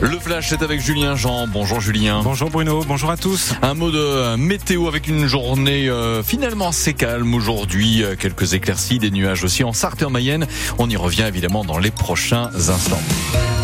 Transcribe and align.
Le 0.00 0.18
flash 0.18 0.52
est 0.52 0.62
avec 0.62 0.80
Julien 0.80 1.16
Jean. 1.16 1.46
Bonjour 1.46 1.80
Julien. 1.80 2.20
Bonjour 2.22 2.50
Bruno, 2.50 2.84
bonjour 2.86 3.10
à 3.10 3.16
tous. 3.16 3.54
Un 3.62 3.74
mot 3.74 3.90
de 3.90 4.36
météo 4.36 4.88
avec 4.88 5.08
une 5.08 5.26
journée 5.26 5.88
euh, 5.88 6.22
finalement 6.22 6.68
assez 6.68 6.92
calme 6.92 7.34
aujourd'hui. 7.34 8.02
Euh, 8.02 8.14
quelques 8.16 8.54
éclaircies, 8.54 8.98
des 8.98 9.10
nuages 9.10 9.44
aussi 9.44 9.64
en 9.64 9.72
Sarthe 9.72 10.02
et 10.02 10.04
en 10.04 10.10
Mayenne. 10.10 10.46
On 10.78 10.90
y 10.90 10.96
revient 10.96 11.24
évidemment 11.26 11.64
dans 11.64 11.78
les 11.78 11.90
prochains 11.90 12.50
instants. 12.54 13.00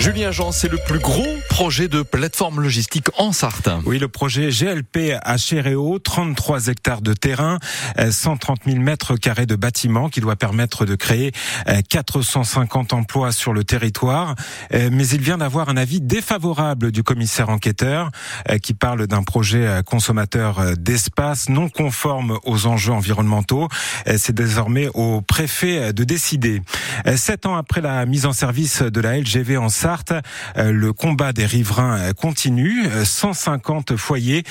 Julien 0.03 0.33
Jean, 0.33 0.51
c'est 0.51 0.69
le 0.69 0.79
plus 0.79 0.99
gros 0.99 1.25
projet 1.49 1.87
de 1.87 2.03
plateforme 2.03 2.61
logistique 2.61 3.07
en 3.19 3.31
Sarthe. 3.31 3.69
Oui, 3.87 4.01
le 4.01 4.09
projet 4.09 4.49
GLP 4.49 5.13
à 5.23 5.37
Chéréo, 5.37 6.01
33 6.01 6.67
hectares 6.67 7.03
de 7.03 7.13
terrain, 7.13 7.61
130 8.11 8.63
000 8.67 8.79
mètres 8.79 9.15
carrés 9.15 9.47
de 9.47 9.55
bâtiments 9.55 10.09
qui 10.09 10.21
doit 10.21 10.35
permettre 10.35 10.87
de 10.87 10.97
créer 10.97 11.31
450 11.89 12.95
emplois 12.95 13.31
sur 13.31 13.53
le 13.53 13.63
territoire. 13.63 14.35
Mais 14.73 15.07
il 15.07 15.21
vient 15.21 15.39
d'avoir 15.39 15.69
un 15.69 15.77
avis 15.77 16.01
défavorable 16.01 16.91
du 16.91 17.05
commissaire 17.05 17.49
enquêteur 17.49 18.11
qui 18.61 18.75
parle 18.75 19.07
d'un 19.07 19.23
projet 19.23 19.83
consommateur 19.87 20.77
d'espace 20.77 21.49
non 21.49 21.69
conforme 21.69 22.41
aux 22.43 22.67
enjeux 22.67 22.93
environnementaux. 22.93 23.69
C'est 24.17 24.35
désormais 24.35 24.89
au 24.95 25.21
préfet 25.21 25.93
de 25.93 26.03
décider. 26.03 26.61
Sept 27.15 27.47
ans 27.47 27.55
après 27.55 27.83
la 27.83 28.05
mise 28.05 28.27
en 28.27 28.33
service 28.33 28.83
de 28.83 29.01
la 29.01 29.21
LGV 29.21 29.59
en 29.59 29.69
Sarthe, 29.69 29.92
euh, 30.57 30.73
le 30.73 30.93
combat 30.93 31.33
des 31.33 31.47
riverains 31.47 31.99
euh, 31.99 32.13
continue. 32.13 32.85
150 33.05 33.93
euh, 33.93 33.97
foyers 33.97 34.45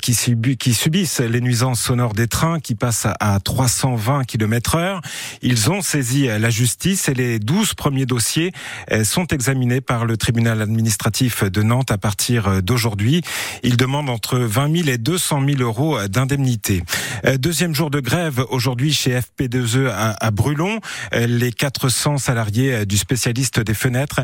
qui, 0.00 0.14
subissent 0.14 1.20
les 1.20 1.40
nuisances 1.40 1.80
sonores 1.80 2.14
des 2.14 2.28
trains 2.28 2.60
qui 2.60 2.74
passent 2.74 3.06
à 3.20 3.38
320 3.40 4.24
km 4.24 4.76
heure. 4.76 5.00
Ils 5.42 5.70
ont 5.70 5.82
saisi 5.82 6.26
la 6.26 6.50
justice 6.50 7.08
et 7.08 7.14
les 7.14 7.38
12 7.38 7.74
premiers 7.74 8.06
dossiers 8.06 8.52
sont 9.02 9.26
examinés 9.26 9.80
par 9.80 10.04
le 10.04 10.16
tribunal 10.16 10.62
administratif 10.62 11.44
de 11.44 11.62
Nantes 11.62 11.90
à 11.90 11.98
partir 11.98 12.62
d'aujourd'hui. 12.62 13.22
Ils 13.62 13.76
demandent 13.76 14.10
entre 14.10 14.38
20 14.38 14.76
000 14.84 14.88
et 14.88 14.98
200 14.98 15.42
000 15.46 15.60
euros 15.60 15.98
d'indemnité. 16.08 16.82
Deuxième 17.38 17.74
jour 17.74 17.90
de 17.90 18.00
grève 18.00 18.44
aujourd'hui 18.50 18.92
chez 18.92 19.18
FP2E 19.18 19.90
à 19.92 20.30
Brulon. 20.30 20.80
Les 21.12 21.52
400 21.52 22.18
salariés 22.18 22.86
du 22.86 22.96
spécialiste 22.96 23.60
des 23.60 23.74
fenêtres 23.74 24.22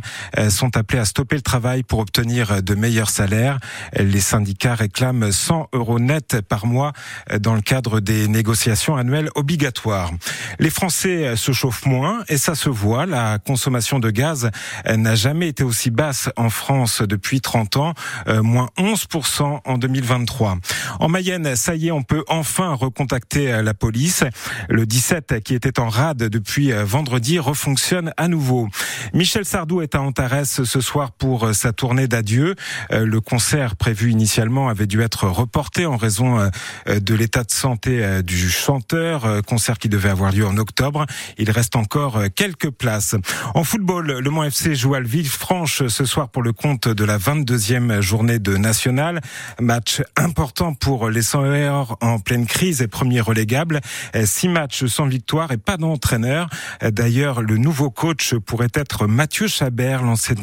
sont 0.49 0.60
appelés 0.69 1.01
à 1.01 1.05
stopper 1.05 1.37
le 1.37 1.43
travail 1.43 1.83
pour 1.83 1.99
obtenir 2.01 2.63
de 2.63 2.75
meilleurs 2.75 3.11
salaires. 3.11 3.59
Les 3.95 4.21
syndicats 4.21 4.75
réclament 4.75 5.33
100 5.33 5.69
euros 5.73 5.99
net 5.99 6.41
par 6.43 6.67
mois 6.67 6.93
dans 7.39 7.55
le 7.55 7.61
cadre 7.61 8.01
des 8.01 8.29
négociations 8.29 8.97
annuelles 8.97 9.31
obligatoires. 9.35 10.11
Les 10.59 10.71
Français 10.71 11.37
se 11.37 11.53
chauffent 11.53 11.87
moins 11.87 12.25
et 12.29 12.37
ça 12.37 12.55
se 12.55 12.69
voit. 12.69 13.07
La 13.07 13.39
consommation 13.39 13.99
de 13.99 14.11
gaz 14.11 14.51
n'a 14.87 15.15
jamais 15.15 15.49
été 15.49 15.65
aussi 15.65 15.91
basse 15.91 16.31
en 16.37 16.51
France 16.51 17.03
depuis 17.03 17.41
30 17.41 17.77
ans, 17.77 17.95
euh, 18.29 18.43
moins 18.43 18.69
11% 18.79 19.61
en 19.65 19.79
2023. 19.79 20.59
En 20.99 21.09
Mayenne, 21.09 21.57
ça 21.57 21.75
y 21.75 21.89
est, 21.89 21.91
on 21.91 22.03
peut 22.03 22.25
enfin 22.29 22.75
recontacter 22.75 23.63
la 23.63 23.75
police. 23.75 24.25
Le 24.69 24.87
17 24.87 25.41
qui 25.43 25.55
était 25.55 25.79
en 25.81 25.89
rade 25.89 26.19
depuis 26.19 26.73
vendredi 26.73 27.39
refonctionne 27.39 28.13
à 28.17 28.29
nouveau. 28.29 28.69
Michel 29.15 29.45
Sardou 29.45 29.81
est 29.83 29.95
à 29.95 30.01
Antares 30.01 30.50
ce 30.51 30.81
soir 30.81 31.13
pour 31.13 31.47
euh, 31.47 31.53
sa 31.53 31.73
tournée 31.73 32.09
d'adieu. 32.09 32.55
Euh, 32.93 33.07
le 33.07 33.21
concert 33.21 33.77
prévu 33.77 34.11
initialement 34.11 34.69
avait 34.69 34.87
dû 34.87 35.03
être 35.03 35.29
reporté 35.29 35.87
en 35.87 35.97
raison 35.97 36.41
euh, 36.41 37.01
de 37.01 37.15
l'état 37.15 37.45
de 37.45 37.51
santé 37.51 38.23
du 38.23 38.51
chanteur, 38.51 39.43
concert 39.47 39.79
qui 39.79 39.89
devait 39.89 40.09
avoir 40.09 40.33
lieu 40.33 40.47
en 40.47 40.57
octobre. 40.57 41.07
Il 41.39 41.51
reste 41.51 41.77
encore 41.77 42.23
quelques 42.35 42.71
places. 42.71 43.15
En 43.55 43.65
football, 43.65 44.19
le 44.19 44.31
Mont 44.31 44.45
FC 44.45 44.75
joue 44.75 44.95
à 44.95 45.01
Villefranche 45.01 45.87
ce 45.87 46.05
soir 46.05 46.29
pour 46.29 46.43
le 46.43 46.53
compte 46.53 46.89
de 46.89 47.05
la 47.05 47.19
22e 47.19 48.01
journée 48.01 48.39
de 48.39 48.57
National. 48.57 49.21
Match 49.61 50.03
important 50.17 50.75
pour 50.75 51.11
les 51.11 51.23
100 51.23 51.45
heures 51.45 51.97
en 52.01 52.19
pleine 52.19 52.47
crise 52.47 52.83
et 52.83 52.89
premier 52.89 53.21
relégable. 53.21 53.81
Six 54.25 54.49
matchs 54.49 54.87
sans 54.87 55.07
victoire 55.07 55.53
et 55.53 55.59
pas 55.59 55.77
d'entraîneur. 55.77 56.49
D'ailleurs, 56.83 57.43
le 57.43 57.57
nouveau 57.57 57.91
coach 57.91 58.35
pourrait 58.35 58.73
être 58.75 59.07
Mathieu 59.07 59.47
Chabert, 59.47 60.03
l'ancien 60.03 60.35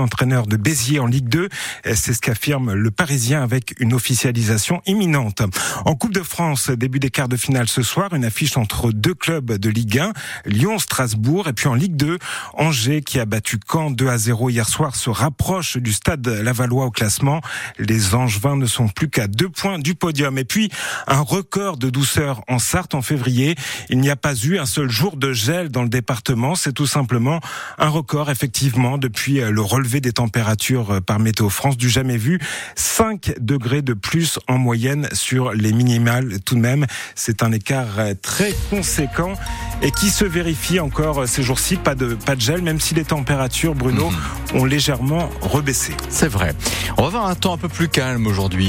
entraîneur 0.00 0.46
de 0.46 0.56
Béziers 0.56 1.00
en 1.00 1.06
Ligue 1.06 1.28
2. 1.28 1.48
C'est 1.94 2.14
ce 2.14 2.20
qu'affirme 2.20 2.72
le 2.72 2.90
Parisien 2.90 3.42
avec 3.42 3.74
une 3.78 3.94
officialisation 3.94 4.82
imminente. 4.86 5.42
En 5.84 5.94
Coupe 5.94 6.14
de 6.14 6.22
France, 6.22 6.70
début 6.70 6.98
des 6.98 7.10
quarts 7.10 7.28
de 7.28 7.36
finale 7.36 7.68
ce 7.68 7.82
soir, 7.82 8.14
une 8.14 8.24
affiche 8.24 8.56
entre 8.56 8.92
deux 8.92 9.14
clubs 9.14 9.52
de 9.52 9.68
Ligue 9.68 9.98
1, 9.98 10.12
Lyon-Strasbourg, 10.46 11.48
et 11.48 11.52
puis 11.52 11.68
en 11.68 11.74
Ligue 11.74 11.96
2, 11.96 12.18
Angers 12.54 13.02
qui 13.02 13.18
a 13.20 13.24
battu 13.24 13.58
Caen 13.70 13.90
2 13.90 14.08
à 14.08 14.18
0 14.18 14.50
hier 14.50 14.68
soir 14.68 14.96
se 14.96 15.10
rapproche 15.10 15.76
du 15.76 15.92
stade 15.92 16.26
Lavallois 16.26 16.86
au 16.86 16.90
classement. 16.90 17.40
Les 17.78 18.14
Angevins 18.14 18.56
ne 18.56 18.66
sont 18.66 18.88
plus 18.88 19.08
qu'à 19.08 19.26
deux 19.26 19.48
points 19.48 19.78
du 19.78 19.94
podium. 19.94 20.38
Et 20.38 20.44
puis, 20.44 20.70
un 21.06 21.20
record 21.20 21.76
de 21.76 21.90
douceur 21.90 22.42
en 22.48 22.58
Sarthe 22.58 22.94
en 22.94 23.02
février. 23.02 23.54
Il 23.88 23.98
n'y 23.98 24.10
a 24.10 24.16
pas 24.16 24.34
eu 24.34 24.58
un 24.58 24.66
seul 24.66 24.88
jour 24.88 25.16
de 25.16 25.32
gel 25.32 25.68
dans 25.68 25.82
le 25.82 25.88
département. 25.88 26.54
C'est 26.54 26.72
tout 26.72 26.86
simplement 26.86 27.40
un 27.78 27.88
record, 27.88 28.30
effectivement, 28.30 28.98
depuis 28.98 29.37
le 29.40 29.60
relevé 29.60 30.00
des 30.00 30.12
températures 30.12 30.90
euh, 30.90 31.00
par 31.00 31.18
Météo 31.18 31.48
France 31.48 31.76
du 31.76 31.88
jamais 31.88 32.16
vu. 32.16 32.38
5 32.76 33.34
degrés 33.40 33.82
de 33.82 33.94
plus 33.94 34.38
en 34.48 34.58
moyenne 34.58 35.08
sur 35.12 35.52
les 35.52 35.72
minimales 35.72 36.40
tout 36.44 36.54
de 36.54 36.60
même. 36.60 36.86
C'est 37.14 37.42
un 37.42 37.52
écart 37.52 37.98
euh, 37.98 38.14
très 38.20 38.54
conséquent 38.70 39.34
et 39.82 39.90
qui 39.90 40.10
se 40.10 40.24
vérifie 40.24 40.80
encore 40.80 41.20
euh, 41.20 41.26
ces 41.26 41.42
jours-ci. 41.42 41.76
Pas 41.76 41.94
de, 41.94 42.14
pas 42.14 42.36
de 42.36 42.40
gel, 42.40 42.62
même 42.62 42.80
si 42.80 42.94
les 42.94 43.04
températures, 43.04 43.74
Bruno, 43.74 44.10
mhm. 44.10 44.60
ont 44.60 44.64
légèrement 44.64 45.30
rebaissé. 45.40 45.92
C'est 46.08 46.28
vrai. 46.28 46.54
On 46.96 47.02
va 47.02 47.08
avoir 47.08 47.26
un 47.26 47.34
temps 47.34 47.54
un 47.54 47.58
peu 47.58 47.68
plus 47.68 47.88
calme 47.88 48.26
aujourd'hui. 48.26 48.66